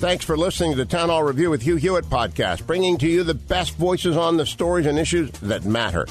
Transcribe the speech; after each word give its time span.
Thanks 0.00 0.24
for 0.24 0.34
listening 0.34 0.70
to 0.70 0.78
the 0.78 0.86
Town 0.86 1.10
Hall 1.10 1.22
Review 1.22 1.50
with 1.50 1.60
Hugh 1.60 1.76
Hewitt 1.76 2.06
podcast, 2.06 2.66
bringing 2.66 2.96
to 2.96 3.06
you 3.06 3.22
the 3.22 3.34
best 3.34 3.76
voices 3.76 4.16
on 4.16 4.38
the 4.38 4.46
stories 4.46 4.86
and 4.86 4.98
issues 4.98 5.30
that 5.40 5.66
matter. 5.66 6.06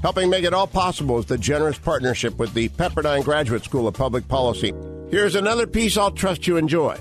Helping 0.00 0.30
make 0.30 0.44
it 0.44 0.54
all 0.54 0.68
possible 0.68 1.18
is 1.18 1.26
the 1.26 1.36
generous 1.36 1.76
partnership 1.76 2.38
with 2.38 2.54
the 2.54 2.68
Pepperdine 2.68 3.24
Graduate 3.24 3.64
School 3.64 3.88
of 3.88 3.94
Public 3.94 4.28
Policy. 4.28 4.72
Here's 5.10 5.34
another 5.34 5.66
piece 5.66 5.96
I'll 5.96 6.12
trust 6.12 6.46
you 6.46 6.56
enjoy. 6.56 6.96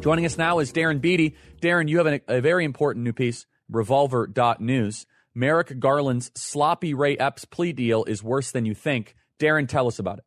Joining 0.00 0.26
us 0.26 0.36
now 0.36 0.58
is 0.58 0.72
Darren 0.72 1.00
Beattie. 1.00 1.36
Darren, 1.62 1.88
you 1.88 1.98
have 1.98 2.08
a, 2.08 2.20
a 2.26 2.40
very 2.40 2.64
important 2.64 3.04
new 3.04 3.12
piece, 3.12 3.46
revolver.news. 3.70 5.06
Merrick 5.36 5.78
Garland's 5.78 6.32
sloppy 6.34 6.94
Ray 6.94 7.16
Epps 7.16 7.44
plea 7.44 7.72
deal 7.72 8.02
is 8.06 8.24
worse 8.24 8.50
than 8.50 8.66
you 8.66 8.74
think. 8.74 9.14
Darren, 9.38 9.68
tell 9.68 9.86
us 9.86 10.00
about 10.00 10.18
it. 10.18 10.24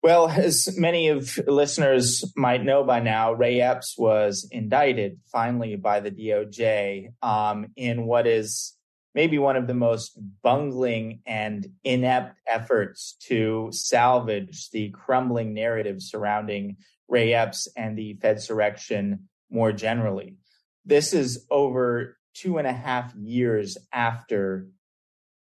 Well, 0.00 0.28
as 0.28 0.78
many 0.78 1.08
of 1.08 1.38
listeners 1.46 2.24
might 2.36 2.64
know 2.64 2.84
by 2.84 3.00
now, 3.00 3.32
Ray 3.32 3.60
Epps 3.60 3.96
was 3.98 4.46
indicted 4.50 5.18
finally 5.32 5.74
by 5.74 6.00
the 6.00 6.10
DOJ 6.10 7.08
um, 7.20 7.66
in 7.76 8.06
what 8.06 8.26
is 8.26 8.74
maybe 9.14 9.38
one 9.38 9.56
of 9.56 9.66
the 9.66 9.74
most 9.74 10.16
bungling 10.42 11.20
and 11.26 11.66
inept 11.82 12.38
efforts 12.46 13.16
to 13.26 13.68
salvage 13.72 14.70
the 14.70 14.90
crumbling 14.90 15.54
narrative 15.54 16.00
surrounding 16.00 16.76
Ray 17.08 17.34
Epps 17.34 17.66
and 17.76 17.98
the 17.98 18.14
Fedsurrection 18.22 19.24
more 19.50 19.72
generally. 19.72 20.36
This 20.84 21.12
is 21.12 21.44
over 21.50 22.16
two 22.34 22.58
and 22.58 22.68
a 22.68 22.72
half 22.72 23.12
years 23.16 23.76
after 23.92 24.68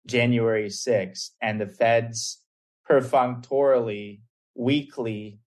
January 0.08 0.70
6th, 0.70 1.32
and 1.42 1.60
the 1.60 1.68
feds 1.68 2.42
perfunctorily 2.86 4.22
weekly 4.56 5.40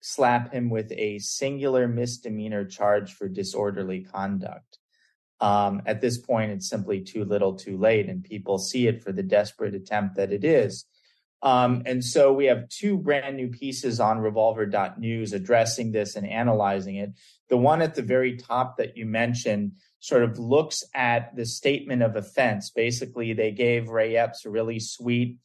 slap 0.00 0.52
him 0.52 0.70
with 0.70 0.92
a 0.92 1.18
singular 1.18 1.88
misdemeanor 1.88 2.64
charge 2.64 3.12
for 3.14 3.28
disorderly 3.28 4.04
conduct. 4.04 4.78
Um, 5.40 5.82
at 5.84 6.00
this 6.00 6.18
point, 6.18 6.52
it's 6.52 6.68
simply 6.68 7.00
too 7.00 7.24
little 7.24 7.54
too 7.54 7.76
late, 7.76 8.08
and 8.08 8.22
people 8.22 8.58
see 8.58 8.86
it 8.86 9.02
for 9.02 9.12
the 9.12 9.22
desperate 9.22 9.74
attempt 9.74 10.16
that 10.16 10.32
it 10.32 10.44
is. 10.44 10.86
Um, 11.42 11.82
and 11.84 12.02
so 12.04 12.32
we 12.32 12.46
have 12.46 12.68
two 12.68 12.96
brand 12.96 13.36
new 13.36 13.48
pieces 13.48 14.00
on 14.00 14.20
revolver.news 14.20 15.32
addressing 15.32 15.92
this 15.92 16.16
and 16.16 16.26
analyzing 16.26 16.96
it. 16.96 17.12
The 17.48 17.58
one 17.58 17.82
at 17.82 17.94
the 17.94 18.02
very 18.02 18.36
top 18.36 18.78
that 18.78 18.96
you 18.96 19.06
mentioned 19.06 19.72
sort 20.00 20.22
of 20.22 20.38
looks 20.38 20.82
at 20.94 21.36
the 21.36 21.44
statement 21.44 22.02
of 22.02 22.16
offense. 22.16 22.70
Basically, 22.70 23.32
they 23.32 23.50
gave 23.50 23.88
Ray 23.88 24.16
Epps 24.16 24.46
a 24.46 24.50
really 24.50 24.80
sweet 24.80 25.36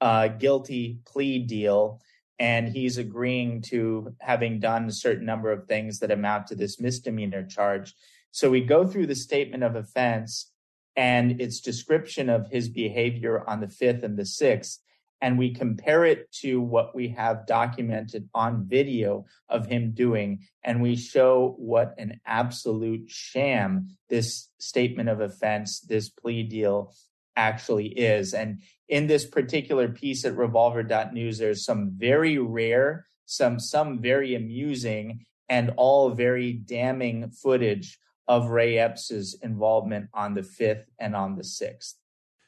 uh, 0.00 0.28
guilty 0.28 1.00
plea 1.06 1.40
deal, 1.40 2.00
and 2.38 2.68
he's 2.68 2.98
agreeing 2.98 3.62
to 3.62 4.14
having 4.20 4.60
done 4.60 4.86
a 4.86 4.92
certain 4.92 5.26
number 5.26 5.50
of 5.50 5.66
things 5.66 5.98
that 5.98 6.10
amount 6.10 6.46
to 6.48 6.54
this 6.54 6.80
misdemeanor 6.80 7.44
charge. 7.44 7.94
So 8.30 8.50
we 8.50 8.60
go 8.60 8.86
through 8.86 9.06
the 9.06 9.16
statement 9.16 9.64
of 9.64 9.74
offense 9.74 10.52
and 10.96 11.40
its 11.40 11.60
description 11.60 12.28
of 12.28 12.48
his 12.48 12.68
behavior 12.68 13.48
on 13.48 13.60
the 13.60 13.66
5th 13.66 14.02
and 14.02 14.16
the 14.16 14.22
6th, 14.22 14.78
and 15.20 15.38
we 15.38 15.52
compare 15.52 16.04
it 16.04 16.30
to 16.30 16.60
what 16.60 16.94
we 16.94 17.08
have 17.08 17.46
documented 17.46 18.28
on 18.34 18.66
video 18.68 19.24
of 19.48 19.66
him 19.66 19.92
doing, 19.92 20.40
and 20.62 20.80
we 20.80 20.96
show 20.96 21.54
what 21.58 21.94
an 21.98 22.20
absolute 22.26 23.10
sham 23.10 23.88
this 24.08 24.48
statement 24.58 25.08
of 25.08 25.20
offense, 25.20 25.80
this 25.80 26.08
plea 26.08 26.42
deal 26.42 26.94
actually 27.38 27.86
is. 27.86 28.34
And 28.34 28.60
in 28.88 29.06
this 29.06 29.24
particular 29.24 29.88
piece 29.88 30.24
at 30.24 30.36
revolver.news, 30.36 31.38
there's 31.38 31.64
some 31.64 31.92
very 31.96 32.36
rare, 32.36 33.06
some 33.24 33.60
some 33.60 34.02
very 34.02 34.34
amusing, 34.34 35.24
and 35.48 35.70
all 35.76 36.10
very 36.10 36.52
damning 36.52 37.30
footage 37.30 37.98
of 38.26 38.50
Ray 38.50 38.76
Epps's 38.76 39.38
involvement 39.42 40.10
on 40.12 40.34
the 40.34 40.42
fifth 40.42 40.90
and 40.98 41.16
on 41.16 41.36
the 41.36 41.44
sixth. 41.44 41.96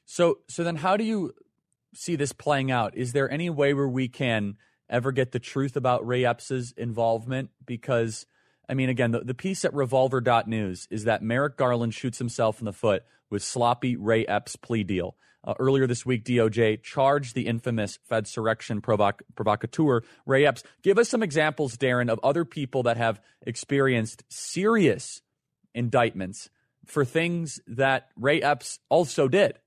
So 0.04 0.40
so 0.48 0.64
then 0.64 0.76
how 0.76 0.96
do 0.96 1.04
you 1.04 1.32
see 1.94 2.16
this 2.16 2.32
playing 2.32 2.70
out? 2.70 2.96
Is 2.96 3.12
there 3.12 3.30
any 3.30 3.48
way 3.48 3.72
where 3.72 3.88
we 3.88 4.08
can 4.08 4.56
ever 4.88 5.12
get 5.12 5.32
the 5.32 5.38
truth 5.38 5.76
about 5.76 6.06
Ray 6.06 6.24
Epps's 6.24 6.74
involvement? 6.76 7.50
Because 7.64 8.26
I 8.70 8.74
mean, 8.74 8.88
again, 8.88 9.10
the, 9.10 9.20
the 9.20 9.34
piece 9.34 9.64
at 9.64 9.74
revolver.news 9.74 10.86
is 10.92 11.02
that 11.04 11.24
Merrick 11.24 11.56
Garland 11.56 11.92
shoots 11.92 12.18
himself 12.18 12.60
in 12.60 12.66
the 12.66 12.72
foot 12.72 13.02
with 13.28 13.42
sloppy 13.42 13.96
Ray 13.96 14.24
Epps 14.24 14.54
plea 14.54 14.84
deal. 14.84 15.16
Uh, 15.42 15.54
earlier 15.58 15.88
this 15.88 16.06
week, 16.06 16.24
DOJ 16.24 16.80
charged 16.80 17.34
the 17.34 17.48
infamous 17.48 17.98
Fedsurrection 18.08 18.80
provoc- 18.80 19.22
provocateur, 19.34 20.02
Ray 20.24 20.46
Epps. 20.46 20.62
Give 20.82 20.98
us 20.98 21.08
some 21.08 21.22
examples, 21.22 21.76
Darren, 21.76 22.08
of 22.08 22.20
other 22.22 22.44
people 22.44 22.84
that 22.84 22.96
have 22.96 23.20
experienced 23.44 24.22
serious 24.28 25.20
indictments 25.74 26.48
for 26.86 27.04
things 27.04 27.60
that 27.66 28.10
Ray 28.16 28.40
Epps 28.40 28.78
also 28.88 29.26
did. 29.26 29.58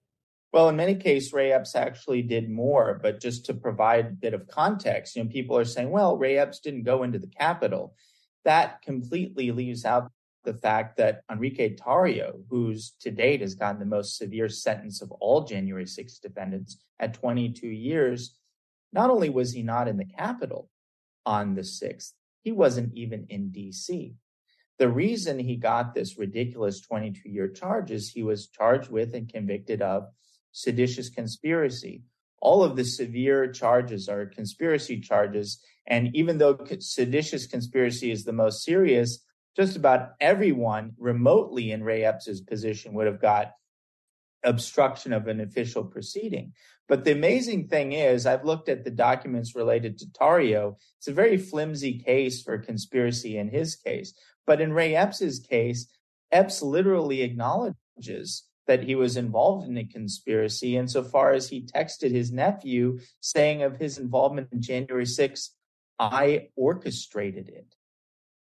Well, 0.54 0.70
in 0.70 0.78
many 0.78 0.96
cases, 0.96 1.34
Ray 1.34 1.52
Epps 1.52 1.76
actually 1.76 2.22
did 2.22 2.50
more, 2.50 3.00
but 3.02 3.20
just 3.20 3.48
to 3.48 3.54
provide 3.54 4.06
a 4.06 4.12
bit 4.12 4.34
of 4.34 4.48
context, 4.48 5.16
you 5.16 5.24
know, 5.24 5.30
people 5.30 5.58
are 5.58 5.66
saying, 5.66 5.90
well, 5.90 6.16
Ray 6.16 6.38
Epps 6.38 6.60
didn't 6.60 6.84
go 6.84 7.04
into 7.04 7.20
the 7.20 7.28
Capitol. 7.28 7.96
That 8.46 8.82
completely 8.82 9.52
leaves 9.52 9.86
out 9.86 10.12
the 10.44 10.54
fact 10.54 10.98
that 10.98 11.22
Enrique 11.32 11.76
Tarrio, 11.76 12.44
who's 12.50 12.92
to 13.02 13.12
date 13.12 13.42
has 13.42 13.56
gotten 13.56 13.80
the 13.80 13.86
most 13.86 14.18
severe 14.18 14.50
sentence 14.50 15.02
of 15.02 15.12
all 15.12 15.46
January 15.46 15.86
6 15.86 16.20
defendants 16.20 16.78
at 17.00 17.14
22 17.14 17.68
years, 17.68 18.38
not 18.92 19.10
only 19.10 19.30
was 19.30 19.54
he 19.54 19.64
not 19.64 19.88
in 19.88 19.98
the 19.98 20.06
Capitol 20.06 20.70
on 21.26 21.56
the 21.56 21.62
6th, 21.62 22.12
he 22.44 22.52
wasn't 22.52 22.94
even 22.94 23.26
in 23.30 23.52
DC. 23.52 24.14
The 24.80 24.90
reason 24.90 25.40
he 25.40 25.56
got 25.56 25.94
this 25.94 26.18
ridiculous 26.18 26.82
22 26.82 27.30
year 27.30 27.48
charge 27.48 27.92
is 27.92 28.10
he 28.10 28.24
was 28.24 28.48
charged 28.48 28.90
with 28.90 29.16
and 29.16 29.32
convicted 29.32 29.82
of 29.82 30.08
seditious 30.52 31.10
conspiracy. 31.10 32.04
All 32.44 32.62
of 32.62 32.76
the 32.76 32.84
severe 32.84 33.50
charges 33.50 34.10
are 34.10 34.26
conspiracy 34.26 35.00
charges. 35.00 35.64
And 35.88 36.14
even 36.14 36.40
though 36.40 36.60
seditious 36.80 37.48
conspiracy 37.48 38.12
is 38.12 38.26
the 38.26 38.34
most 38.34 38.66
serious, 38.66 39.20
just 39.56 39.78
about 39.78 40.10
everyone 40.20 40.92
remotely 40.98 41.72
in 41.72 41.86
Ray 41.86 42.04
Epps's 42.04 42.42
position 42.42 42.94
would 42.96 43.08
have 43.08 43.22
got 43.22 43.54
obstruction 44.44 45.14
of 45.14 45.28
an 45.28 45.40
official 45.40 45.86
proceeding. 45.86 46.52
But 46.90 47.06
the 47.06 47.14
amazing 47.14 47.70
thing 47.70 47.94
is, 47.94 48.26
I've 48.26 48.44
looked 48.44 48.68
at 48.68 48.84
the 48.84 48.92
documents 48.92 49.56
related 49.56 49.98
to 50.00 50.08
Tarrio. 50.08 50.76
It's 50.98 51.08
a 51.08 51.14
very 51.14 51.38
flimsy 51.38 51.98
case 51.98 52.44
for 52.44 52.58
conspiracy 52.58 53.38
in 53.38 53.48
his 53.48 53.78
case. 53.78 54.14
But 54.46 54.60
in 54.60 54.74
Ray 54.74 54.96
Epps's 54.96 55.40
case, 55.40 55.88
Epps 56.30 56.62
literally 56.62 57.22
acknowledges 57.22 58.44
that 58.68 58.84
he 58.84 58.96
was 58.96 59.18
involved 59.18 59.68
in 59.68 59.78
a 59.78 59.86
conspiracy 59.86 60.78
insofar 60.78 61.34
as 61.34 61.50
he 61.50 61.62
texted 61.62 62.12
his 62.12 62.32
nephew 62.32 63.00
saying 63.20 63.62
of 63.64 63.78
his 63.78 63.98
involvement 63.98 64.50
in 64.52 64.62
January 64.62 65.06
6th, 65.06 65.50
I 66.00 66.50
orchestrated 66.56 67.50
it. 67.50 67.76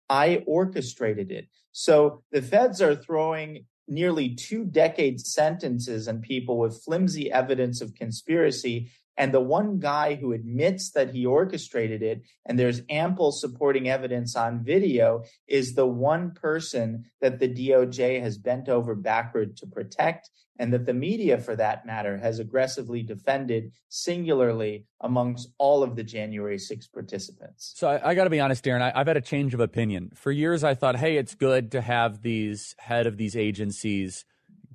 I 0.09 0.43
orchestrated 0.45 1.31
it. 1.31 1.47
So 1.71 2.23
the 2.31 2.41
feds 2.41 2.81
are 2.81 2.95
throwing 2.95 3.65
nearly 3.87 4.35
two 4.35 4.63
decade 4.65 5.19
sentences 5.19 6.07
on 6.07 6.21
people 6.21 6.57
with 6.57 6.83
flimsy 6.83 7.31
evidence 7.31 7.81
of 7.81 7.95
conspiracy 7.95 8.91
and 9.17 9.33
the 9.33 9.39
one 9.39 9.79
guy 9.79 10.15
who 10.15 10.33
admits 10.33 10.91
that 10.91 11.11
he 11.11 11.25
orchestrated 11.25 12.01
it, 12.01 12.23
and 12.45 12.57
there's 12.57 12.81
ample 12.89 13.31
supporting 13.31 13.89
evidence 13.89 14.35
on 14.35 14.63
video, 14.63 15.23
is 15.47 15.75
the 15.75 15.85
one 15.85 16.31
person 16.31 17.05
that 17.21 17.39
the 17.39 17.47
DOJ 17.47 18.21
has 18.21 18.37
bent 18.37 18.69
over 18.69 18.95
backward 18.95 19.55
to 19.57 19.67
protect, 19.67 20.29
and 20.59 20.73
that 20.73 20.85
the 20.85 20.93
media, 20.93 21.37
for 21.37 21.55
that 21.55 21.85
matter, 21.85 22.17
has 22.17 22.39
aggressively 22.39 23.03
defended 23.03 23.71
singularly 23.89 24.85
amongst 25.01 25.49
all 25.57 25.83
of 25.83 25.95
the 25.95 26.03
January 26.03 26.57
6 26.57 26.87
participants. 26.87 27.73
So 27.75 27.89
I, 27.89 28.11
I 28.11 28.15
got 28.15 28.25
to 28.25 28.29
be 28.29 28.39
honest, 28.39 28.63
Darren, 28.63 28.81
I, 28.81 28.91
I've 28.95 29.07
had 29.07 29.17
a 29.17 29.21
change 29.21 29.53
of 29.53 29.59
opinion. 29.59 30.11
For 30.15 30.31
years, 30.31 30.63
I 30.63 30.73
thought, 30.73 30.95
hey, 30.95 31.17
it's 31.17 31.35
good 31.35 31.71
to 31.71 31.81
have 31.81 32.21
these 32.21 32.75
head 32.79 33.07
of 33.07 33.17
these 33.17 33.35
agencies 33.35 34.25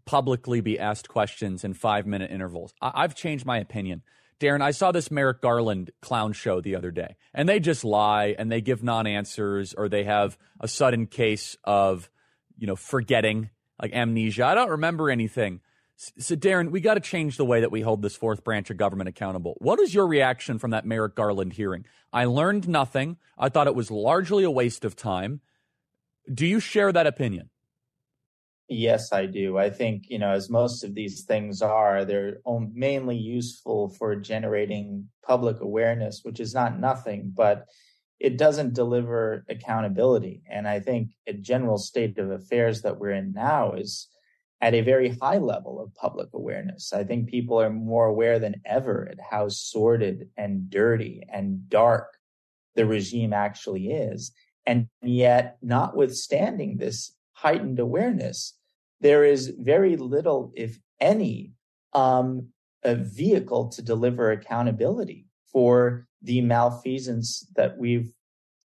publicly 0.04 0.62
be 0.62 0.78
asked 0.78 1.08
questions 1.08 1.64
in 1.64 1.74
five 1.74 2.06
minute 2.06 2.30
intervals. 2.30 2.72
I, 2.80 2.92
I've 2.94 3.14
changed 3.14 3.44
my 3.44 3.58
opinion. 3.58 4.02
Darren, 4.40 4.62
I 4.62 4.70
saw 4.70 4.92
this 4.92 5.10
Merrick 5.10 5.40
Garland 5.40 5.90
clown 6.00 6.32
show 6.32 6.60
the 6.60 6.76
other 6.76 6.90
day, 6.90 7.16
and 7.34 7.48
they 7.48 7.58
just 7.58 7.84
lie 7.84 8.36
and 8.38 8.50
they 8.50 8.60
give 8.60 8.82
non 8.82 9.06
answers 9.06 9.74
or 9.74 9.88
they 9.88 10.04
have 10.04 10.38
a 10.60 10.68
sudden 10.68 11.06
case 11.06 11.56
of, 11.64 12.08
you 12.56 12.66
know, 12.66 12.76
forgetting, 12.76 13.50
like 13.80 13.92
amnesia. 13.92 14.46
I 14.46 14.54
don't 14.54 14.70
remember 14.70 15.10
anything. 15.10 15.60
So, 15.96 16.36
Darren, 16.36 16.70
we 16.70 16.80
got 16.80 16.94
to 16.94 17.00
change 17.00 17.36
the 17.36 17.44
way 17.44 17.60
that 17.60 17.72
we 17.72 17.80
hold 17.80 18.02
this 18.02 18.14
fourth 18.14 18.44
branch 18.44 18.70
of 18.70 18.76
government 18.76 19.08
accountable. 19.08 19.56
What 19.58 19.80
is 19.80 19.92
your 19.92 20.06
reaction 20.06 20.60
from 20.60 20.70
that 20.70 20.86
Merrick 20.86 21.16
Garland 21.16 21.54
hearing? 21.54 21.84
I 22.12 22.26
learned 22.26 22.68
nothing. 22.68 23.16
I 23.36 23.48
thought 23.48 23.66
it 23.66 23.74
was 23.74 23.90
largely 23.90 24.44
a 24.44 24.50
waste 24.50 24.84
of 24.84 24.94
time. 24.94 25.40
Do 26.32 26.46
you 26.46 26.60
share 26.60 26.92
that 26.92 27.08
opinion? 27.08 27.50
Yes, 28.68 29.12
I 29.12 29.24
do. 29.24 29.56
I 29.56 29.70
think, 29.70 30.04
you 30.08 30.18
know, 30.18 30.30
as 30.30 30.50
most 30.50 30.84
of 30.84 30.94
these 30.94 31.24
things 31.24 31.62
are, 31.62 32.04
they're 32.04 32.38
mainly 32.74 33.16
useful 33.16 33.88
for 33.88 34.14
generating 34.14 35.08
public 35.24 35.60
awareness, 35.60 36.20
which 36.22 36.38
is 36.38 36.52
not 36.52 36.78
nothing, 36.78 37.32
but 37.34 37.64
it 38.20 38.36
doesn't 38.36 38.74
deliver 38.74 39.46
accountability. 39.48 40.42
And 40.50 40.68
I 40.68 40.80
think 40.80 41.12
a 41.26 41.32
general 41.32 41.78
state 41.78 42.18
of 42.18 42.30
affairs 42.30 42.82
that 42.82 42.98
we're 42.98 43.12
in 43.12 43.32
now 43.32 43.72
is 43.72 44.08
at 44.60 44.74
a 44.74 44.82
very 44.82 45.16
high 45.20 45.38
level 45.38 45.80
of 45.80 45.94
public 45.94 46.28
awareness. 46.34 46.92
I 46.92 47.04
think 47.04 47.28
people 47.28 47.60
are 47.60 47.70
more 47.70 48.06
aware 48.06 48.38
than 48.38 48.60
ever 48.66 49.08
at 49.10 49.18
how 49.30 49.48
sordid 49.48 50.28
and 50.36 50.68
dirty 50.68 51.22
and 51.32 51.70
dark 51.70 52.18
the 52.74 52.84
regime 52.84 53.32
actually 53.32 53.88
is. 53.88 54.32
And 54.66 54.88
yet, 55.00 55.56
notwithstanding 55.62 56.76
this 56.76 57.14
heightened 57.32 57.78
awareness, 57.78 58.57
there 59.00 59.24
is 59.24 59.52
very 59.58 59.96
little, 59.96 60.52
if 60.56 60.78
any, 61.00 61.52
um, 61.92 62.48
a 62.82 62.94
vehicle 62.94 63.68
to 63.68 63.82
deliver 63.82 64.30
accountability 64.30 65.26
for 65.52 66.06
the 66.22 66.40
malfeasance 66.40 67.50
that 67.56 67.76
we've 67.78 68.12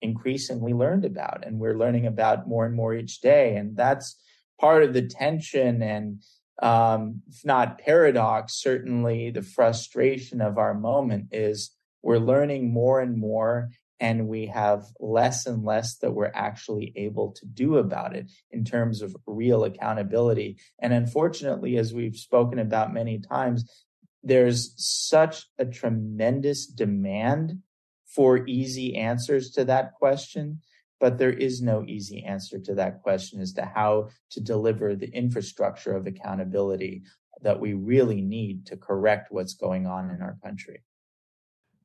increasingly 0.01 0.73
learned 0.73 1.05
about 1.05 1.45
and 1.45 1.59
we're 1.59 1.79
learning 1.79 2.07
about 2.07 2.49
more 2.49 2.65
and 2.67 2.75
more 2.75 2.95
each 2.95 3.21
day. 3.21 3.57
And 3.57 3.77
that's 3.77 4.21
part 4.61 4.83
of 4.83 4.93
the 4.93 5.03
tension 5.03 5.83
and 5.83 6.23
um, 6.61 7.23
if 7.29 7.45
not 7.45 7.79
paradox, 7.79 8.55
certainly 8.55 9.31
the 9.31 9.43
frustration 9.43 10.41
of 10.41 10.59
our 10.59 10.75
moment 10.75 11.29
is 11.31 11.71
we're 12.03 12.19
learning 12.19 12.73
more 12.73 13.01
and 13.01 13.17
more 13.17 13.71
and 14.00 14.29
we 14.29 14.47
have 14.47 14.85
less 15.00 15.47
and 15.47 15.65
less 15.65 15.97
that 15.97 16.12
we're 16.12 16.31
actually 16.35 16.93
able 16.97 17.33
to 17.33 17.47
do 17.47 17.77
about 17.77 18.15
it 18.15 18.31
in 18.50 18.65
terms 18.65 19.03
of 19.03 19.17
real 19.27 19.65
accountability. 19.65 20.56
And 20.79 20.93
unfortunately, 20.93 21.77
as 21.77 21.93
we've 21.93 22.17
spoken 22.17 22.59
about 22.59 22.95
many 22.95 23.19
times, 23.19 23.85
there's 24.23 24.73
such 24.77 25.47
a 25.59 25.65
tremendous 25.65 26.67
demand 26.67 27.59
for 28.06 28.47
easy 28.47 28.97
answers 28.97 29.50
to 29.53 29.65
that 29.65 29.95
question. 29.95 30.61
But 31.00 31.19
there 31.19 31.33
is 31.33 31.62
no 31.62 31.85
easy 31.87 32.25
answer 32.25 32.59
to 32.61 32.75
that 32.75 33.03
question 33.03 33.41
as 33.41 33.53
to 33.53 33.65
how 33.65 34.09
to 34.31 34.41
deliver 34.41 34.97
the 34.97 35.09
infrastructure 35.09 35.95
of 35.95 36.06
accountability 36.06 37.03
that 37.43 37.61
we 37.61 37.73
really 37.73 38.21
need 38.21 38.67
to 38.67 38.77
correct 38.77 39.29
what's 39.31 39.55
going 39.55 39.87
on 39.87 40.11
in 40.11 40.23
our 40.23 40.37
country. 40.43 40.83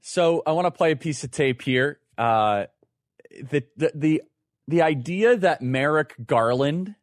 So 0.01 0.41
I 0.45 0.51
want 0.51 0.65
to 0.65 0.71
play 0.71 0.91
a 0.91 0.95
piece 0.95 1.23
of 1.23 1.31
tape 1.31 1.61
here 1.61 1.99
uh, 2.17 2.65
the, 3.29 3.63
the 3.75 3.91
the 3.95 4.21
the 4.67 4.81
idea 4.81 5.35
that 5.37 5.61
Merrick 5.61 6.15
Garland 6.25 6.95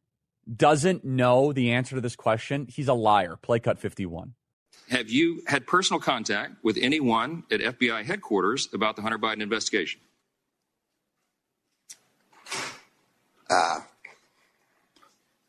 doesn't 0.57 1.05
know 1.05 1.53
the 1.53 1.73
answer 1.73 1.95
to 1.95 2.01
this 2.01 2.17
question, 2.17 2.67
he's 2.69 2.89
a 2.89 2.95
liar. 2.95 3.37
Play 3.37 3.61
cut 3.61 3.79
51. 3.79 4.35
Have 4.89 5.09
you 5.11 5.43
had 5.47 5.67
personal 5.67 6.01
contact 6.01 6.65
with 6.65 6.77
anyone 6.81 7.45
at 7.51 7.61
FBI 7.61 8.05
headquarters 8.05 8.69
about 8.73 8.97
the 8.97 9.03
Hunter 9.03 9.19
Biden 9.19 9.41
investigation? 9.41 10.01
Uh, 13.49 13.81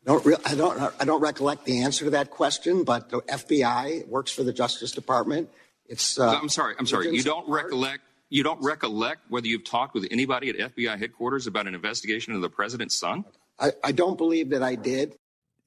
don't 0.04 0.24
re- 0.24 0.36
I 0.44 0.54
don't 0.54 0.94
I 1.00 1.04
don't 1.04 1.20
recollect 1.20 1.64
the 1.64 1.82
answer 1.82 2.04
to 2.04 2.10
that 2.12 2.30
question, 2.30 2.84
but 2.84 3.10
the 3.10 3.20
FBI 3.20 4.06
works 4.08 4.32
for 4.32 4.42
the 4.42 4.52
Justice 4.52 4.92
Department. 4.92 5.48
It's. 5.86 6.18
Uh, 6.18 6.38
I'm 6.40 6.48
sorry. 6.48 6.74
I'm 6.78 6.86
sorry. 6.86 7.14
You 7.14 7.22
don't 7.22 7.48
recollect 7.48 8.02
you 8.32 8.42
don't 8.42 8.62
recollect 8.62 9.20
whether 9.28 9.46
you've 9.46 9.64
talked 9.64 9.94
with 9.94 10.08
anybody 10.10 10.48
at 10.48 10.74
FBI 10.74 10.98
headquarters 10.98 11.46
about 11.46 11.66
an 11.66 11.74
investigation 11.74 12.32
of 12.32 12.40
the 12.40 12.48
president's 12.48 12.96
son? 12.96 13.26
I, 13.58 13.72
I 13.84 13.92
don't 13.92 14.16
believe 14.16 14.50
that 14.50 14.62
I 14.62 14.74
did. 14.74 15.16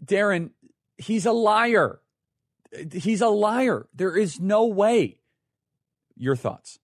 Darren, 0.04 0.50
he's 0.98 1.28
a 1.28 1.32
liar. 1.32 2.00
He's 2.92 3.22
a 3.22 3.28
liar. 3.28 3.88
There 3.94 4.18
is 4.18 4.40
no 4.40 4.66
way. 4.66 5.20
Your 6.18 6.36
thoughts? 6.36 6.80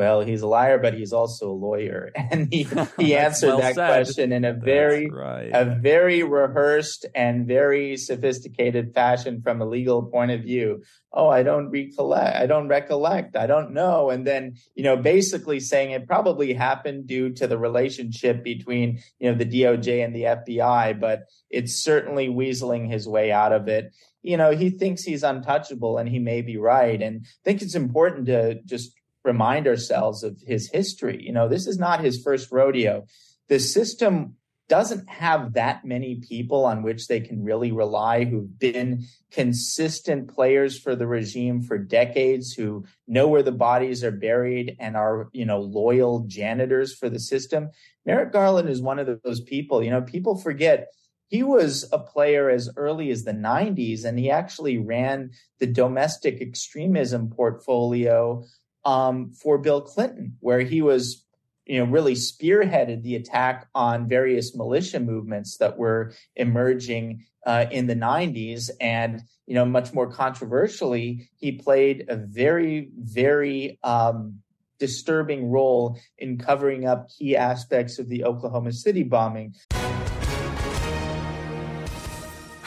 Well, 0.00 0.22
he's 0.22 0.40
a 0.40 0.46
liar, 0.46 0.78
but 0.78 0.94
he's 0.94 1.12
also 1.12 1.50
a 1.50 1.52
lawyer, 1.52 2.10
and 2.30 2.50
he 2.50 2.66
he 2.98 3.14
answered 3.14 3.48
well 3.48 3.60
that 3.60 3.74
said. 3.74 3.86
question 3.86 4.32
in 4.32 4.46
a 4.46 4.54
very 4.54 5.10
right. 5.10 5.50
a 5.52 5.66
very 5.78 6.22
rehearsed 6.22 7.04
and 7.14 7.46
very 7.46 7.98
sophisticated 7.98 8.94
fashion 8.94 9.42
from 9.42 9.60
a 9.60 9.66
legal 9.66 10.02
point 10.04 10.30
of 10.30 10.40
view. 10.40 10.82
Oh, 11.12 11.28
I 11.28 11.42
don't 11.42 11.68
recollect. 11.68 12.34
I 12.34 12.46
don't 12.46 12.68
recollect. 12.68 13.36
I 13.36 13.46
don't 13.46 13.74
know. 13.74 14.08
And 14.08 14.26
then 14.26 14.54
you 14.74 14.84
know, 14.84 14.96
basically 14.96 15.60
saying 15.60 15.90
it 15.90 16.06
probably 16.06 16.54
happened 16.54 17.06
due 17.06 17.34
to 17.34 17.46
the 17.46 17.58
relationship 17.58 18.42
between 18.42 19.00
you 19.18 19.30
know 19.30 19.36
the 19.36 19.44
DOJ 19.44 20.02
and 20.02 20.16
the 20.16 20.22
FBI, 20.22 20.98
but 20.98 21.24
it's 21.50 21.84
certainly 21.84 22.28
weaseling 22.28 22.90
his 22.90 23.06
way 23.06 23.32
out 23.32 23.52
of 23.52 23.68
it 23.68 23.92
you 24.22 24.36
know, 24.36 24.50
he 24.50 24.68
thinks 24.68 25.02
he's 25.02 25.22
untouchable 25.22 25.96
and 25.96 26.06
he 26.06 26.18
may 26.18 26.42
be 26.42 26.58
right. 26.58 27.00
And 27.00 27.22
I 27.24 27.40
think 27.42 27.62
it's 27.62 27.74
important 27.74 28.26
to 28.26 28.60
just 28.66 28.92
remind 29.24 29.66
ourselves 29.66 30.22
of 30.22 30.40
his 30.46 30.70
history. 30.70 31.22
You 31.22 31.32
know, 31.32 31.48
this 31.48 31.66
is 31.66 31.78
not 31.78 32.04
his 32.04 32.22
first 32.22 32.50
rodeo. 32.50 33.06
The 33.48 33.58
system 33.58 34.36
doesn't 34.70 35.08
have 35.08 35.54
that 35.54 35.84
many 35.84 36.14
people 36.14 36.64
on 36.64 36.84
which 36.84 37.08
they 37.08 37.18
can 37.18 37.42
really 37.42 37.72
rely 37.72 38.24
who've 38.24 38.56
been 38.56 39.04
consistent 39.32 40.32
players 40.32 40.78
for 40.78 40.94
the 40.94 41.08
regime 41.08 41.60
for 41.60 41.76
decades 41.76 42.52
who 42.52 42.84
know 43.08 43.26
where 43.26 43.42
the 43.42 43.50
bodies 43.50 44.04
are 44.04 44.12
buried 44.12 44.76
and 44.78 44.96
are 44.96 45.28
you 45.32 45.44
know 45.44 45.58
loyal 45.58 46.20
janitors 46.28 46.94
for 46.94 47.10
the 47.10 47.18
system 47.18 47.68
merrick 48.06 48.32
garland 48.32 48.68
is 48.68 48.80
one 48.80 49.00
of 49.00 49.20
those 49.24 49.40
people 49.40 49.82
you 49.82 49.90
know 49.90 50.02
people 50.02 50.36
forget 50.36 50.86
he 51.26 51.42
was 51.42 51.88
a 51.92 51.98
player 51.98 52.48
as 52.48 52.70
early 52.76 53.10
as 53.10 53.24
the 53.24 53.32
90s 53.32 54.04
and 54.04 54.20
he 54.20 54.30
actually 54.30 54.78
ran 54.78 55.30
the 55.58 55.66
domestic 55.66 56.40
extremism 56.40 57.28
portfolio 57.28 58.44
um, 58.84 59.32
for 59.32 59.58
Bill 59.58 59.80
Clinton, 59.80 60.36
where 60.40 60.60
he 60.60 60.82
was, 60.82 61.24
you 61.66 61.78
know, 61.78 61.90
really 61.90 62.14
spearheaded 62.14 63.02
the 63.02 63.16
attack 63.16 63.68
on 63.74 64.08
various 64.08 64.54
militia 64.54 65.00
movements 65.00 65.58
that 65.58 65.78
were 65.78 66.12
emerging 66.36 67.24
uh, 67.46 67.66
in 67.70 67.86
the 67.86 67.94
90s. 67.94 68.70
And, 68.80 69.22
you 69.46 69.54
know, 69.54 69.64
much 69.64 69.92
more 69.92 70.10
controversially, 70.10 71.28
he 71.36 71.52
played 71.52 72.06
a 72.08 72.16
very, 72.16 72.90
very 72.98 73.78
um, 73.82 74.40
disturbing 74.78 75.50
role 75.50 75.98
in 76.18 76.38
covering 76.38 76.86
up 76.86 77.08
key 77.10 77.36
aspects 77.36 77.98
of 77.98 78.08
the 78.08 78.24
Oklahoma 78.24 78.72
City 78.72 79.02
bombing. 79.02 79.54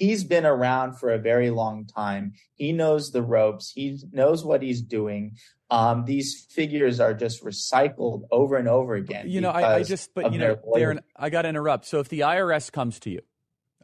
he's 0.00 0.24
been 0.24 0.46
around 0.46 0.94
for 0.94 1.10
a 1.10 1.18
very 1.18 1.50
long 1.50 1.84
time. 1.84 2.32
He 2.54 2.72
knows 2.72 3.12
the 3.12 3.22
ropes. 3.22 3.70
He 3.70 3.98
knows 4.10 4.44
what 4.44 4.62
he's 4.62 4.80
doing. 4.80 5.36
Um, 5.70 6.04
these 6.06 6.46
figures 6.50 6.98
are 6.98 7.14
just 7.14 7.44
recycled 7.44 8.22
over 8.32 8.56
and 8.56 8.66
over 8.66 8.94
again. 8.94 9.28
You 9.28 9.40
know, 9.40 9.50
I, 9.50 9.76
I 9.76 9.82
just, 9.84 10.12
but 10.14 10.32
you 10.32 10.38
know, 10.38 10.56
Darren, 10.56 11.00
I 11.14 11.30
got 11.30 11.42
to 11.42 11.48
interrupt. 11.48 11.84
So 11.84 12.00
if 12.00 12.08
the 12.08 12.20
IRS 12.20 12.72
comes 12.72 12.98
to 13.00 13.10
you, 13.10 13.20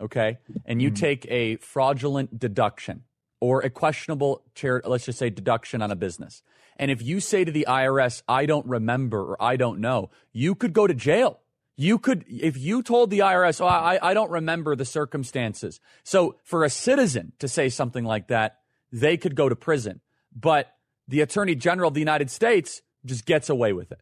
okay, 0.00 0.38
and 0.64 0.82
you 0.82 0.88
mm-hmm. 0.88 0.96
take 0.96 1.26
a 1.30 1.56
fraudulent 1.56 2.38
deduction 2.38 3.04
or 3.38 3.60
a 3.60 3.70
questionable, 3.70 4.42
chair, 4.54 4.82
let's 4.84 5.04
just 5.04 5.18
say 5.18 5.30
deduction 5.30 5.82
on 5.82 5.92
a 5.92 5.96
business, 5.96 6.42
and 6.76 6.90
if 6.90 7.02
you 7.02 7.20
say 7.20 7.44
to 7.44 7.52
the 7.52 7.66
IRS, 7.68 8.22
I 8.26 8.46
don't 8.46 8.66
remember 8.66 9.22
or 9.22 9.42
I 9.42 9.56
don't 9.56 9.78
know, 9.78 10.10
you 10.32 10.54
could 10.54 10.72
go 10.72 10.86
to 10.86 10.94
jail. 10.94 11.40
You 11.76 11.98
could, 11.98 12.24
if 12.28 12.56
you 12.56 12.82
told 12.82 13.10
the 13.10 13.18
IRS, 13.18 13.60
oh, 13.60 13.66
I, 13.66 13.98
I 14.02 14.14
don't 14.14 14.30
remember 14.30 14.74
the 14.76 14.86
circumstances. 14.86 15.78
So 16.04 16.36
for 16.42 16.64
a 16.64 16.70
citizen 16.70 17.32
to 17.38 17.48
say 17.48 17.68
something 17.68 18.04
like 18.04 18.28
that, 18.28 18.58
they 18.90 19.16
could 19.16 19.34
go 19.34 19.48
to 19.48 19.56
prison. 19.56 20.00
But 20.34 20.72
the 21.06 21.20
Attorney 21.20 21.54
General 21.54 21.88
of 21.88 21.94
the 21.94 22.00
United 22.00 22.30
States 22.30 22.82
just 23.04 23.26
gets 23.26 23.50
away 23.50 23.72
with 23.72 23.92
it. 23.92 24.00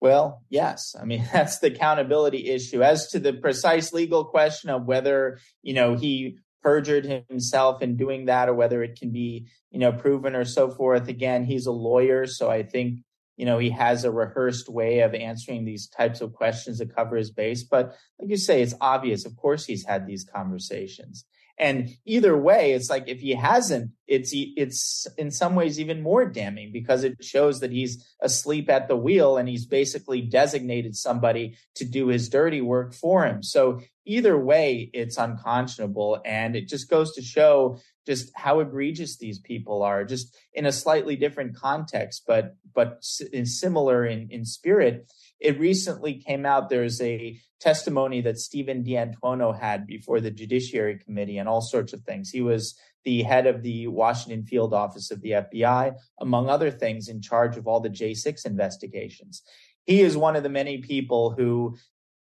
Well, 0.00 0.42
yes. 0.48 0.94
I 1.00 1.04
mean, 1.04 1.28
that's 1.32 1.58
the 1.58 1.68
accountability 1.68 2.48
issue. 2.48 2.82
As 2.82 3.08
to 3.08 3.18
the 3.18 3.32
precise 3.32 3.92
legal 3.92 4.24
question 4.24 4.70
of 4.70 4.86
whether, 4.86 5.38
you 5.62 5.74
know, 5.74 5.96
he 5.96 6.38
perjured 6.62 7.24
himself 7.28 7.82
in 7.82 7.96
doing 7.96 8.26
that 8.26 8.48
or 8.48 8.54
whether 8.54 8.82
it 8.82 8.98
can 8.98 9.10
be, 9.10 9.46
you 9.70 9.78
know, 9.78 9.92
proven 9.92 10.34
or 10.34 10.44
so 10.44 10.70
forth, 10.70 11.08
again, 11.08 11.44
he's 11.44 11.66
a 11.66 11.72
lawyer. 11.72 12.26
So 12.26 12.50
I 12.50 12.62
think 12.62 13.00
you 13.38 13.46
know, 13.46 13.58
he 13.58 13.70
has 13.70 14.04
a 14.04 14.10
rehearsed 14.10 14.68
way 14.68 14.98
of 15.00 15.14
answering 15.14 15.64
these 15.64 15.86
types 15.86 16.20
of 16.20 16.34
questions 16.34 16.78
to 16.78 16.86
cover 16.86 17.16
his 17.16 17.30
base. 17.30 17.62
But 17.62 17.94
like 18.18 18.30
you 18.30 18.36
say, 18.36 18.60
it's 18.60 18.74
obvious. 18.80 19.24
Of 19.24 19.36
course, 19.36 19.64
he's 19.64 19.86
had 19.86 20.06
these 20.06 20.24
conversations. 20.24 21.24
And 21.56 21.88
either 22.04 22.36
way, 22.36 22.72
it's 22.72 22.90
like 22.90 23.04
if 23.06 23.20
he 23.20 23.30
hasn't, 23.34 23.92
it's 24.08 24.30
it's 24.32 25.06
in 25.18 25.30
some 25.30 25.54
ways 25.54 25.78
even 25.78 26.02
more 26.02 26.24
damning 26.24 26.72
because 26.72 27.04
it 27.04 27.22
shows 27.22 27.60
that 27.60 27.70
he's 27.70 28.04
asleep 28.22 28.70
at 28.70 28.88
the 28.88 28.96
wheel 28.96 29.36
and 29.36 29.48
he's 29.48 29.66
basically 29.66 30.22
designated 30.22 30.96
somebody 30.96 31.56
to 31.74 31.84
do 31.84 32.08
his 32.08 32.30
dirty 32.30 32.62
work 32.62 32.94
for 32.94 33.26
him. 33.26 33.42
So 33.42 33.80
either 34.06 34.38
way, 34.38 34.90
it's 34.94 35.18
unconscionable, 35.18 36.22
and 36.24 36.56
it 36.56 36.68
just 36.68 36.88
goes 36.88 37.14
to 37.14 37.22
show 37.22 37.78
just 38.06 38.30
how 38.34 38.60
egregious 38.60 39.18
these 39.18 39.38
people 39.38 39.82
are, 39.82 40.04
just 40.06 40.34
in 40.54 40.64
a 40.64 40.72
slightly 40.72 41.14
different 41.14 41.54
context, 41.54 42.24
but 42.26 42.56
but 42.74 43.04
in 43.32 43.44
similar 43.44 44.06
in 44.06 44.28
in 44.30 44.44
spirit. 44.44 45.12
It 45.38 45.60
recently 45.60 46.14
came 46.14 46.44
out. 46.44 46.68
There's 46.68 47.00
a 47.00 47.38
testimony 47.60 48.20
that 48.22 48.38
Stephen 48.38 48.82
D'Antuono 48.82 49.56
had 49.58 49.86
before 49.86 50.20
the 50.20 50.30
Judiciary 50.30 50.98
Committee 50.98 51.38
and 51.38 51.48
all 51.48 51.60
sorts 51.60 51.92
of 51.92 52.02
things. 52.02 52.30
He 52.30 52.40
was 52.40 52.76
the 53.04 53.22
head 53.22 53.46
of 53.46 53.62
the 53.62 53.86
Washington 53.86 54.44
field 54.44 54.74
office 54.74 55.10
of 55.10 55.20
the 55.20 55.30
FBI, 55.30 55.94
among 56.20 56.48
other 56.48 56.70
things, 56.70 57.08
in 57.08 57.20
charge 57.20 57.56
of 57.56 57.66
all 57.66 57.80
the 57.80 57.90
J6 57.90 58.44
investigations. 58.44 59.42
He 59.86 60.00
is 60.00 60.16
one 60.16 60.36
of 60.36 60.42
the 60.42 60.48
many 60.48 60.78
people 60.78 61.30
who 61.30 61.76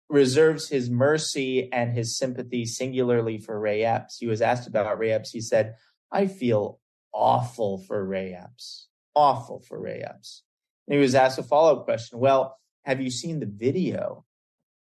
reserves 0.09 0.69
his 0.69 0.91
mercy 0.91 1.73
and 1.73 1.93
his 1.93 2.17
sympathy 2.17 2.67
singularly 2.67 3.39
for 3.39 3.59
Ray 3.59 3.85
Epps. 3.85 4.19
He 4.19 4.27
was 4.27 4.43
asked 4.43 4.67
about 4.67 4.99
Ray 4.99 5.13
Epps. 5.13 5.31
He 5.31 5.41
said, 5.41 5.75
I 6.11 6.27
feel 6.27 6.81
awful 7.13 7.79
for 7.79 8.05
Ray 8.05 8.35
Epps, 8.35 8.89
awful 9.15 9.61
for 9.61 9.81
Ray 9.81 10.01
Epps. 10.01 10.43
And 10.87 10.95
he 10.95 11.01
was 11.01 11.15
asked 11.15 11.39
a 11.39 11.43
follow 11.43 11.79
up 11.79 11.85
question. 11.85 12.19
Well, 12.19 12.59
have 12.85 13.01
you 13.01 13.11
seen 13.11 13.41
the 13.41 13.47
video 13.47 14.25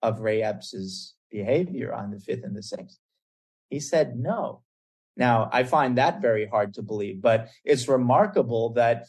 of 0.02 0.22
Ray 0.22 0.42
Epps's 0.42 1.16
behavior 1.30 1.94
on 1.94 2.12
the 2.12 2.20
fifth 2.20 2.44
and 2.44 2.56
the 2.56 2.64
sixth? 2.64 2.98
He 3.70 3.80
said 3.80 4.18
no. 4.18 4.64
Now, 5.18 5.50
I 5.52 5.64
find 5.64 5.98
that 5.98 6.22
very 6.22 6.48
hard 6.48 6.76
to 6.76 6.82
believe, 6.82 7.22
but 7.22 7.50
it's 7.64 7.88
remarkable 7.88 8.74
that 8.74 9.06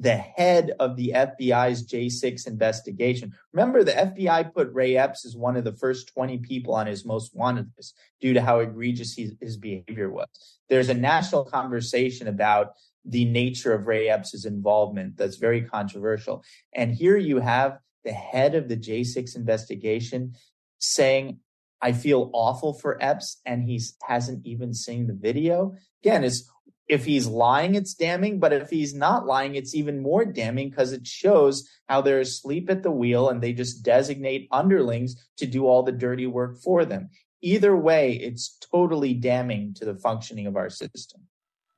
the 0.00 0.16
head 0.16 0.72
of 0.80 0.96
the 0.96 1.12
FBI's 1.14 1.86
J6 1.86 2.46
investigation. 2.46 3.34
Remember, 3.52 3.84
the 3.84 3.92
FBI 3.92 4.52
put 4.54 4.72
Ray 4.72 4.96
Epps 4.96 5.26
as 5.26 5.36
one 5.36 5.56
of 5.56 5.64
the 5.64 5.74
first 5.74 6.08
20 6.14 6.38
people 6.38 6.74
on 6.74 6.86
his 6.86 7.04
most 7.04 7.36
wanted 7.36 7.70
list 7.76 7.94
due 8.18 8.32
to 8.32 8.40
how 8.40 8.60
egregious 8.60 9.12
he, 9.12 9.36
his 9.40 9.58
behavior 9.58 10.10
was. 10.10 10.26
There's 10.70 10.88
a 10.88 10.94
national 10.94 11.44
conversation 11.44 12.28
about 12.28 12.72
the 13.04 13.26
nature 13.26 13.74
of 13.74 13.86
Ray 13.86 14.08
Epps's 14.08 14.46
involvement 14.46 15.18
that's 15.18 15.36
very 15.36 15.62
controversial. 15.62 16.42
And 16.74 16.94
here 16.94 17.18
you 17.18 17.38
have 17.40 17.78
the 18.04 18.12
head 18.12 18.54
of 18.54 18.68
the 18.68 18.76
J6 18.78 19.36
investigation 19.36 20.34
saying, 20.78 21.40
I 21.82 21.92
feel 21.92 22.30
awful 22.32 22.74
for 22.74 23.02
Epps, 23.02 23.40
and 23.46 23.64
he 23.64 23.80
hasn't 24.06 24.46
even 24.46 24.74
seen 24.74 25.06
the 25.06 25.14
video. 25.14 25.74
Again, 26.02 26.24
it's 26.24 26.50
if 26.90 27.04
he's 27.04 27.26
lying, 27.26 27.76
it's 27.76 27.94
damning, 27.94 28.40
but 28.40 28.52
if 28.52 28.68
he's 28.68 28.92
not 28.92 29.24
lying, 29.24 29.54
it's 29.54 29.76
even 29.76 30.02
more 30.02 30.24
damning 30.24 30.70
because 30.70 30.92
it 30.92 31.06
shows 31.06 31.68
how 31.88 32.00
they're 32.00 32.18
asleep 32.18 32.68
at 32.68 32.82
the 32.82 32.90
wheel 32.90 33.28
and 33.28 33.40
they 33.40 33.52
just 33.52 33.84
designate 33.84 34.48
underlings 34.50 35.14
to 35.36 35.46
do 35.46 35.68
all 35.68 35.84
the 35.84 35.92
dirty 35.92 36.26
work 36.26 36.58
for 36.60 36.84
them. 36.84 37.08
Either 37.42 37.76
way, 37.76 38.14
it's 38.14 38.58
totally 38.72 39.14
damning 39.14 39.72
to 39.74 39.84
the 39.84 39.94
functioning 39.94 40.48
of 40.48 40.56
our 40.56 40.68
system. 40.68 41.22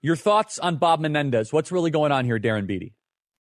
Your 0.01 0.17
thoughts 0.17 0.59
on 0.59 0.79
Bob 0.79 1.01
Menendez? 1.01 1.53
What's 1.53 1.71
really 1.71 1.91
going 1.91 2.11
on 2.11 2.25
here, 2.25 2.41
Darren 2.41 2.67
Beattie? 2.67 2.95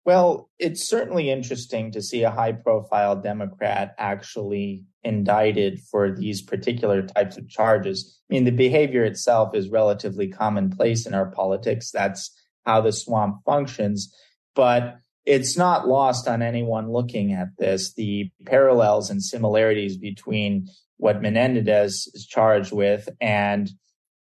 Well, 0.07 0.49
it's 0.61 0.89
certainly 0.89 1.31
interesting 1.31 1.91
to 1.91 2.01
see 2.01 2.23
a 2.23 2.31
high 2.31 2.53
profile 2.53 3.17
Democrat 3.17 3.93
actually 3.99 4.85
indicted 5.03 5.81
for 5.81 6.13
these 6.13 6.43
particular 6.43 7.03
types 7.03 7.37
of 7.37 7.49
charges. 7.49 8.17
I 8.31 8.35
mean, 8.35 8.45
the 8.45 8.53
behavior 8.53 9.03
itself 9.03 9.53
is 9.57 9.69
relatively 9.69 10.29
commonplace 10.29 11.07
in 11.07 11.15
our 11.15 11.27
politics. 11.33 11.91
That's 11.91 12.31
how 12.65 12.83
the 12.83 12.93
swamp 12.93 13.39
functions. 13.45 14.15
But 14.55 14.99
it's 15.25 15.57
not 15.57 15.89
lost 15.89 16.29
on 16.29 16.41
anyone 16.41 16.93
looking 16.93 17.33
at 17.33 17.49
this 17.59 17.93
the 17.95 18.31
parallels 18.45 19.11
and 19.11 19.21
similarities 19.21 19.97
between 19.97 20.69
what 20.99 21.21
Menendez 21.21 22.09
is 22.15 22.25
charged 22.27 22.73
with 22.73 23.09
and 23.21 23.73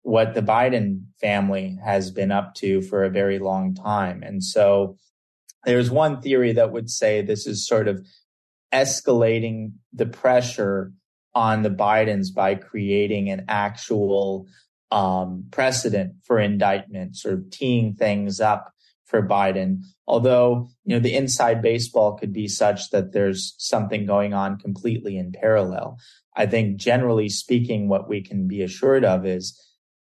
what 0.02 0.34
the 0.34 0.42
Biden 0.42 1.04
family 1.20 1.78
has 1.84 2.10
been 2.10 2.32
up 2.32 2.56
to 2.56 2.82
for 2.82 3.04
a 3.04 3.10
very 3.10 3.38
long 3.38 3.72
time. 3.72 4.24
And 4.24 4.42
so 4.42 4.96
there's 5.66 5.90
one 5.90 6.22
theory 6.22 6.52
that 6.52 6.72
would 6.72 6.88
say 6.88 7.20
this 7.20 7.46
is 7.46 7.66
sort 7.66 7.88
of 7.88 8.06
escalating 8.72 9.72
the 9.92 10.06
pressure 10.06 10.92
on 11.34 11.62
the 11.62 11.70
Bidens 11.70 12.32
by 12.34 12.54
creating 12.54 13.28
an 13.28 13.44
actual 13.48 14.46
um, 14.90 15.44
precedent 15.50 16.14
for 16.24 16.38
indictment, 16.38 17.16
sort 17.16 17.34
of 17.34 17.50
teeing 17.50 17.94
things 17.94 18.40
up 18.40 18.72
for 19.04 19.26
Biden. 19.26 19.82
Although, 20.06 20.68
you 20.84 20.94
know, 20.94 21.00
the 21.00 21.14
inside 21.14 21.62
baseball 21.62 22.16
could 22.16 22.32
be 22.32 22.48
such 22.48 22.90
that 22.90 23.12
there's 23.12 23.54
something 23.58 24.06
going 24.06 24.34
on 24.34 24.58
completely 24.58 25.18
in 25.18 25.32
parallel. 25.32 25.98
I 26.36 26.46
think 26.46 26.76
generally 26.76 27.28
speaking, 27.28 27.88
what 27.88 28.08
we 28.08 28.22
can 28.22 28.46
be 28.46 28.62
assured 28.62 29.04
of 29.04 29.26
is 29.26 29.60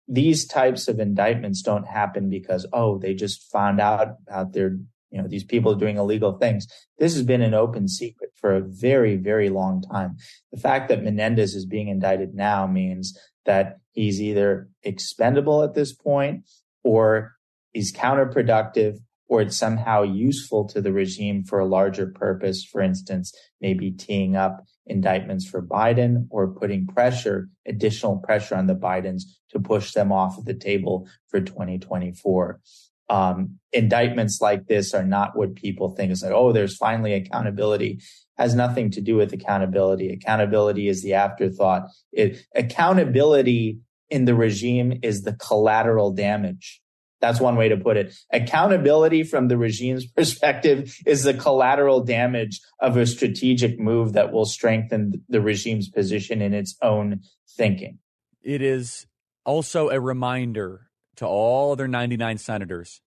these 0.09 0.47
types 0.47 0.89
of 0.89 0.99
indictments 0.99 1.63
don't 1.63 1.87
happen 1.87 2.29
because, 2.29 2.67
oh, 2.73 2.99
they 2.99 3.15
just 3.15 3.51
found 3.51 3.81
out 3.81 4.17
about 4.27 4.53
their 4.53 4.79
you 5.15 5.23
know, 5.23 5.29
these 5.29 5.45
people 5.45 5.77
doing 5.77 5.97
illegal 5.97 6.33
things. 6.39 6.67
This 6.99 7.15
has 7.15 7.23
been 7.23 7.41
an 7.41 7.55
open 7.55 7.87
secret 7.87 8.31
for 8.35 8.57
a 8.57 8.61
very, 8.61 9.17
very 9.17 9.49
long 9.49 9.81
time. 9.81 10.17
The 10.53 10.59
fact 10.59 10.89
that 10.89 11.05
Menendez 11.05 11.55
is 11.55 11.67
being 11.67 11.87
indicted 11.87 12.35
now 12.35 12.67
means 12.67 13.17
that 13.47 13.79
he's 13.93 14.21
either 14.21 14.69
expendable 14.83 15.63
at 15.63 15.75
this 15.75 15.93
point 15.93 16.43
or 16.83 17.37
he's 17.73 17.95
counterproductive 17.95 18.99
or 19.29 19.41
it's 19.41 19.57
somehow 19.57 20.03
useful 20.03 20.67
to 20.67 20.81
the 20.81 20.93
regime 20.93 21.45
for 21.45 21.61
a 21.61 21.67
larger 21.67 22.09
purpose. 22.09 22.65
For 22.65 22.81
instance, 22.81 23.33
maybe 23.61 23.93
teeing 23.93 24.35
up 24.35 24.65
indictments 24.85 25.49
for 25.49 25.63
Biden 25.63 26.27
or 26.29 26.49
putting 26.49 26.89
pressure, 26.89 27.49
additional 27.67 28.19
pressure 28.19 28.57
on 28.57 28.67
the 28.67 28.75
Bidens 28.75 29.23
to 29.51 29.61
push 29.61 29.93
them 29.93 30.11
off 30.11 30.37
of 30.39 30.45
the 30.45 30.55
table 30.55 31.09
for 31.29 31.41
2024 31.41 32.61
um, 33.09 33.59
indictments 33.73 34.41
like 34.41 34.67
this 34.67 34.95
are 34.95 35.05
not 35.05 35.37
what 35.37 35.55
people 35.55 35.91
think. 35.91 36.13
It's 36.13 36.23
like, 36.23 36.33
oh, 36.33 36.53
there's 36.53 36.77
finally 36.77 37.15
accountability. 37.15 38.01
Has 38.37 38.55
nothing 38.55 38.91
to 38.93 39.01
do 39.01 39.17
with 39.17 39.33
accountability. 39.33 40.11
Accountability 40.13 40.89
is 40.89 41.03
the 41.03 41.15
afterthought. 41.15 41.89
It, 42.13 42.45
accountability 42.55 43.79
in 44.11 44.25
the 44.25 44.35
regime 44.35 44.99
is 45.03 45.23
the 45.23 45.35
collateral 45.35 46.13
damage. 46.13 46.81
That's 47.21 47.41
one 47.41 47.57
way 47.57 47.69
to 47.69 47.77
put 47.77 47.97
it. 47.97 48.15
Accountability 48.33 49.23
from 49.23 49.49
the 49.49 49.57
regime's 49.57 50.07
perspective 50.17 50.95
is 51.07 51.23
the 51.23 51.35
collateral 51.35 52.05
damage 52.05 52.61
of 52.81 52.97
a 52.97 53.07
strategic 53.07 53.79
move 53.79 54.13
that 54.15 54.33
will 54.33 54.45
strengthen 54.45 55.23
the 55.29 55.41
regime's 55.41 55.89
position 55.89 56.43
in 56.43 56.53
its 56.53 56.77
own 56.83 57.21
thinking. 57.57 57.99
It 58.43 58.61
is 58.61 59.07
also 59.47 59.89
a 59.89 60.01
reminder 60.01 60.89
to 61.17 61.27
all 61.27 61.73
other 61.73 61.89
99 61.89 62.39
senators 62.39 63.01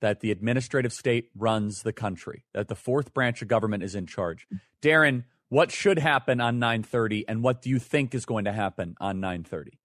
that 0.00 0.20
the 0.20 0.30
administrative 0.30 0.92
state 0.92 1.30
runs 1.36 1.82
the 1.82 1.92
country, 1.92 2.44
that 2.54 2.68
the 2.68 2.74
fourth 2.74 3.14
branch 3.14 3.40
of 3.40 3.48
government 3.48 3.82
is 3.82 3.94
in 3.94 4.06
charge. 4.06 4.46
Darren, 4.80 5.24
what 5.48 5.70
should 5.70 5.98
happen 5.98 6.40
on 6.40 6.58
930 6.58 7.28
and 7.28 7.42
what 7.42 7.62
do 7.62 7.70
you 7.70 7.78
think 7.78 8.14
is 8.14 8.24
going 8.24 8.44
to 8.46 8.52
happen 8.52 8.96
on 9.00 9.20
930? 9.20 9.78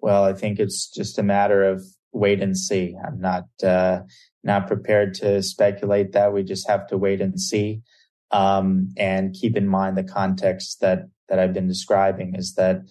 well, 0.00 0.24
I 0.24 0.32
think 0.32 0.58
it's 0.58 0.88
just 0.88 1.18
a 1.18 1.22
matter 1.22 1.64
of 1.64 1.84
wait 2.12 2.40
and 2.40 2.56
see. 2.56 2.96
I'm 3.04 3.20
not 3.20 3.44
uh, 3.62 4.00
not 4.44 4.66
prepared 4.66 5.14
to 5.14 5.42
speculate 5.42 6.12
that. 6.12 6.32
We 6.32 6.42
just 6.42 6.68
have 6.68 6.86
to 6.88 6.98
wait 6.98 7.20
and 7.20 7.40
see, 7.40 7.82
um, 8.30 8.90
and 8.96 9.34
keep 9.34 9.56
in 9.56 9.66
mind 9.66 9.96
the 9.96 10.04
context 10.04 10.80
that 10.80 11.08
that 11.28 11.38
I've 11.38 11.52
been 11.52 11.68
describing 11.68 12.34
is 12.36 12.54
that 12.54 12.82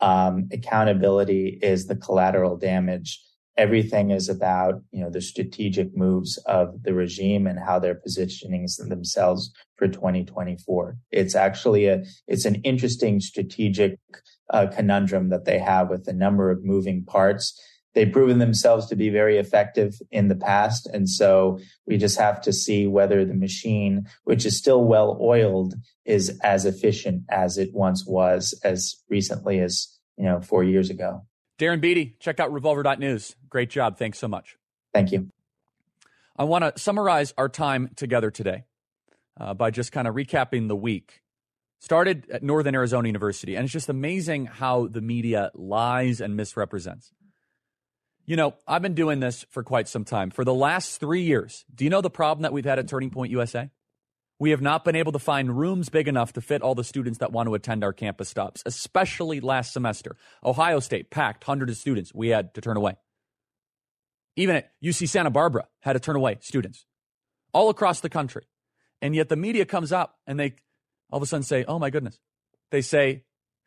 um, 0.00 0.48
accountability 0.52 1.58
is 1.62 1.86
the 1.86 1.96
collateral 1.96 2.56
damage. 2.56 3.22
Everything 3.56 4.10
is 4.10 4.28
about 4.28 4.82
you 4.90 5.00
know 5.00 5.10
the 5.10 5.20
strategic 5.20 5.96
moves 5.96 6.38
of 6.46 6.82
the 6.82 6.94
regime 6.94 7.46
and 7.46 7.58
how 7.58 7.78
they're 7.78 7.94
positioning 7.94 8.66
themselves 8.78 9.52
for 9.76 9.88
2024. 9.88 10.96
It's 11.10 11.34
actually 11.34 11.86
a 11.86 12.04
it's 12.26 12.44
an 12.44 12.56
interesting 12.56 13.20
strategic 13.20 13.98
uh, 14.50 14.66
conundrum 14.66 15.30
that 15.30 15.44
they 15.44 15.58
have 15.58 15.88
with 15.88 16.06
a 16.08 16.12
number 16.12 16.50
of 16.50 16.64
moving 16.64 17.04
parts 17.04 17.58
they've 17.94 18.12
proven 18.12 18.38
themselves 18.38 18.86
to 18.86 18.96
be 18.96 19.08
very 19.08 19.38
effective 19.38 19.94
in 20.10 20.28
the 20.28 20.34
past. 20.34 20.86
And 20.92 21.08
so 21.08 21.58
we 21.86 21.96
just 21.96 22.18
have 22.18 22.40
to 22.42 22.52
see 22.52 22.86
whether 22.86 23.24
the 23.24 23.34
machine, 23.34 24.06
which 24.24 24.44
is 24.44 24.58
still 24.58 24.84
well 24.84 25.18
oiled, 25.20 25.74
is 26.04 26.38
as 26.42 26.66
efficient 26.66 27.22
as 27.30 27.56
it 27.56 27.70
once 27.72 28.04
was 28.06 28.58
as 28.64 28.96
recently 29.08 29.60
as, 29.60 29.88
you 30.16 30.24
know, 30.24 30.40
four 30.40 30.64
years 30.64 30.90
ago. 30.90 31.24
Darren 31.58 31.80
Beattie, 31.80 32.16
check 32.20 32.40
out 32.40 32.52
revolver.news. 32.52 33.36
Great 33.48 33.70
job. 33.70 33.98
Thanks 33.98 34.18
so 34.18 34.28
much. 34.28 34.56
Thank 34.92 35.12
you. 35.12 35.30
I 36.36 36.44
want 36.44 36.64
to 36.64 36.80
summarize 36.80 37.32
our 37.38 37.48
time 37.48 37.90
together 37.94 38.30
today 38.30 38.64
uh, 39.38 39.54
by 39.54 39.70
just 39.70 39.92
kind 39.92 40.08
of 40.08 40.14
recapping 40.14 40.68
the 40.68 40.76
week. 40.76 41.20
Started 41.80 42.28
at 42.30 42.42
Northern 42.42 42.74
Arizona 42.74 43.06
University, 43.06 43.56
and 43.56 43.64
it's 43.64 43.72
just 43.72 43.88
amazing 43.88 44.46
how 44.46 44.86
the 44.86 45.02
media 45.02 45.50
lies 45.54 46.20
and 46.20 46.34
misrepresents. 46.34 47.12
You 48.24 48.36
know, 48.36 48.54
I've 48.66 48.80
been 48.80 48.94
doing 48.94 49.20
this 49.20 49.44
for 49.50 49.62
quite 49.62 49.86
some 49.86 50.04
time. 50.04 50.30
For 50.30 50.44
the 50.44 50.54
last 50.54 50.98
three 50.98 51.22
years, 51.22 51.64
do 51.74 51.84
you 51.84 51.90
know 51.90 52.00
the 52.00 52.10
problem 52.10 52.42
that 52.42 52.54
we've 52.54 52.64
had 52.64 52.78
at 52.78 52.88
Turning 52.88 53.10
Point 53.10 53.30
USA? 53.32 53.70
We 54.38 54.50
have 54.50 54.60
not 54.60 54.84
been 54.84 54.96
able 54.96 55.12
to 55.12 55.18
find 55.18 55.56
rooms 55.56 55.88
big 55.88 56.08
enough 56.08 56.32
to 56.32 56.40
fit 56.40 56.60
all 56.60 56.74
the 56.74 56.84
students 56.84 57.20
that 57.20 57.32
want 57.32 57.48
to 57.48 57.54
attend 57.54 57.84
our 57.84 57.92
campus 57.92 58.28
stops, 58.28 58.62
especially 58.66 59.40
last 59.40 59.72
semester. 59.72 60.16
Ohio 60.44 60.80
State 60.80 61.10
packed 61.10 61.44
hundreds 61.44 61.72
of 61.72 61.78
students 61.78 62.12
we 62.12 62.28
had 62.28 62.52
to 62.54 62.60
turn 62.60 62.76
away. 62.76 62.96
Even 64.36 64.56
at 64.56 64.72
UC 64.82 65.08
Santa 65.08 65.30
Barbara 65.30 65.68
had 65.80 65.92
to 65.92 66.00
turn 66.00 66.16
away 66.16 66.38
students 66.40 66.84
all 67.52 67.70
across 67.70 68.00
the 68.00 68.08
country. 68.08 68.44
And 69.00 69.14
yet 69.14 69.28
the 69.28 69.36
media 69.36 69.64
comes 69.64 69.92
up 69.92 70.18
and 70.26 70.38
they 70.38 70.56
all 71.10 71.18
of 71.18 71.22
a 71.22 71.26
sudden 71.26 71.44
say, 71.44 71.64
oh 71.68 71.78
my 71.78 71.90
goodness. 71.90 72.18
They 72.70 72.82
say, 72.82 73.22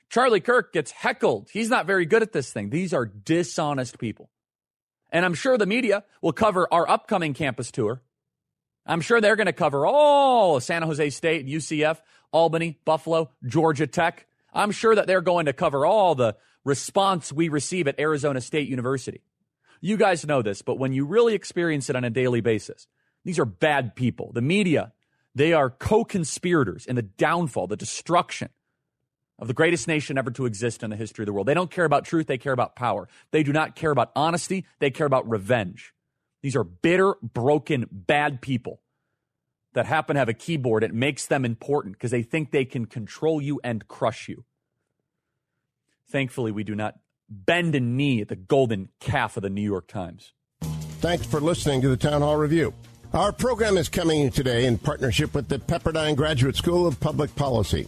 Charlie 0.09 0.41
Kirk 0.41 0.73
gets 0.73 0.91
heckled. 0.91 1.49
He's 1.51 1.69
not 1.69 1.85
very 1.85 2.05
good 2.05 2.21
at 2.21 2.33
this 2.33 2.51
thing. 2.51 2.69
These 2.69 2.93
are 2.93 3.05
dishonest 3.05 3.99
people. 3.99 4.29
And 5.11 5.23
I'm 5.23 5.33
sure 5.33 5.57
the 5.57 5.65
media 5.65 6.03
will 6.21 6.33
cover 6.33 6.67
our 6.71 6.89
upcoming 6.89 7.33
campus 7.33 7.71
tour. 7.71 8.01
I'm 8.87 9.01
sure 9.01 9.19
they're 9.19 9.35
going 9.35 9.47
to 9.47 9.53
cover 9.53 9.85
all 9.85 10.59
San 10.59 10.81
Jose 10.81 11.09
State, 11.09 11.45
UCF, 11.45 11.97
Albany, 12.31 12.79
Buffalo, 12.85 13.29
Georgia 13.45 13.85
Tech. 13.85 14.25
I'm 14.53 14.71
sure 14.71 14.95
that 14.95 15.07
they're 15.07 15.21
going 15.21 15.45
to 15.47 15.53
cover 15.53 15.85
all 15.85 16.15
the 16.15 16.35
response 16.63 17.31
we 17.31 17.49
receive 17.49 17.87
at 17.87 17.99
Arizona 17.99 18.41
State 18.41 18.69
University. 18.69 19.21
You 19.81 19.97
guys 19.97 20.25
know 20.25 20.41
this, 20.41 20.61
but 20.61 20.79
when 20.79 20.93
you 20.93 21.05
really 21.05 21.35
experience 21.35 21.89
it 21.89 21.95
on 21.95 22.03
a 22.03 22.09
daily 22.09 22.41
basis, 22.41 22.87
these 23.23 23.39
are 23.39 23.45
bad 23.45 23.95
people. 23.95 24.31
The 24.33 24.41
media, 24.41 24.93
they 25.35 25.53
are 25.53 25.69
co 25.69 26.03
conspirators 26.03 26.85
in 26.85 26.95
the 26.95 27.01
downfall, 27.03 27.67
the 27.67 27.75
destruction 27.75 28.49
of 29.37 29.47
the 29.47 29.53
greatest 29.53 29.87
nation 29.87 30.17
ever 30.17 30.31
to 30.31 30.45
exist 30.45 30.81
in 30.81 30.89
the 30.89 30.95
history 30.95 31.23
of 31.23 31.27
the 31.27 31.33
world. 31.33 31.47
They 31.47 31.53
don't 31.53 31.69
care 31.69 31.85
about 31.85 32.05
truth, 32.05 32.25
they 32.27 32.37
care 32.37 32.53
about 32.53 32.75
power. 32.75 33.07
They 33.31 33.43
do 33.43 33.53
not 33.53 33.75
care 33.75 33.91
about 33.91 34.11
honesty, 34.15 34.65
they 34.79 34.89
care 34.89 35.05
about 35.05 35.29
revenge. 35.29 35.93
These 36.41 36.55
are 36.55 36.63
bitter, 36.63 37.15
broken, 37.21 37.87
bad 37.91 38.41
people 38.41 38.81
that 39.73 39.85
happen 39.85 40.15
to 40.15 40.19
have 40.19 40.29
a 40.29 40.33
keyboard. 40.33 40.83
It 40.83 40.93
makes 40.93 41.25
them 41.25 41.45
important 41.45 41.95
because 41.95 42.11
they 42.11 42.23
think 42.23 42.51
they 42.51 42.65
can 42.65 42.85
control 42.85 43.41
you 43.41 43.59
and 43.63 43.87
crush 43.87 44.27
you. 44.27 44.45
Thankfully, 46.09 46.51
we 46.51 46.63
do 46.63 46.75
not 46.75 46.99
bend 47.29 47.75
a 47.75 47.79
knee 47.79 48.21
at 48.21 48.29
the 48.29 48.35
golden 48.35 48.89
calf 48.99 49.37
of 49.37 49.43
the 49.43 49.49
New 49.49 49.61
York 49.61 49.87
Times. 49.87 50.33
Thanks 50.99 51.25
for 51.25 51.39
listening 51.39 51.81
to 51.81 51.89
the 51.89 51.97
Town 51.97 52.21
Hall 52.21 52.37
Review. 52.37 52.73
Our 53.13 53.31
program 53.31 53.77
is 53.77 53.87
coming 53.87 54.29
today 54.31 54.65
in 54.65 54.77
partnership 54.77 55.33
with 55.33 55.47
the 55.47 55.59
Pepperdine 55.59 56.15
Graduate 56.15 56.55
School 56.55 56.87
of 56.87 56.99
Public 56.99 57.33
Policy. 57.35 57.87